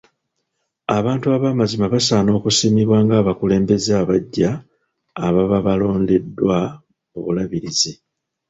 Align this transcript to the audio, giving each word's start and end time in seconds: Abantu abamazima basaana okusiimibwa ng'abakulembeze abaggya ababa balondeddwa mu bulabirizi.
Abantu 0.97 1.25
abamazima 1.37 1.85
basaana 1.93 2.29
okusiimibwa 2.37 2.97
ng'abakulembeze 3.05 3.91
abaggya 4.01 4.51
ababa 5.25 5.57
balondeddwa 5.65 6.57
mu 7.11 7.19
bulabirizi. 7.25 7.91